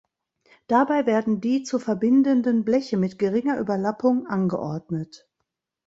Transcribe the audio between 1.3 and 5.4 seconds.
die zu verbindenden Bleche mit geringer Überlappung angeordnet.